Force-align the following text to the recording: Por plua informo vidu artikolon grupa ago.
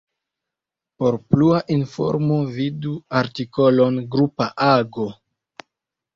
Por 1.03 1.17
plua 1.33 1.59
informo 1.75 2.39
vidu 2.57 2.95
artikolon 3.21 4.01
grupa 4.17 4.51
ago. 4.73 5.09